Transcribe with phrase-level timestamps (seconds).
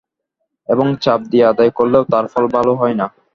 [0.69, 3.05] এবং চাপ দিয়ে আদায় করলেও তার ফল ভালো হয় না।